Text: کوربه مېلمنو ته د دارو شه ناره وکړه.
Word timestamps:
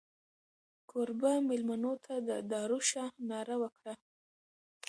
کوربه 0.89 1.31
مېلمنو 1.49 1.93
ته 2.05 2.13
د 2.27 2.29
دارو 2.51 2.79
شه 2.89 3.03
ناره 3.29 3.55
وکړه. 3.61 3.93